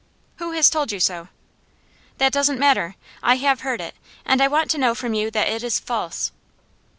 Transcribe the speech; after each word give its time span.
'Who 0.37 0.53
has 0.53 0.67
told 0.67 0.91
you 0.91 0.99
so?' 0.99 1.27
'That 2.17 2.31
doesn't 2.33 2.57
matter. 2.57 2.95
I 3.21 3.35
have 3.35 3.59
heard 3.61 3.79
it, 3.79 3.93
and 4.25 4.41
I 4.41 4.47
want 4.47 4.71
to 4.71 4.79
know 4.79 4.95
from 4.95 5.13
you 5.13 5.29
that 5.29 5.47
it 5.47 5.61
is 5.61 5.79
false. 5.79 6.31